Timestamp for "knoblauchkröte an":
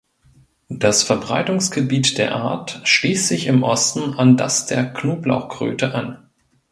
4.91-6.17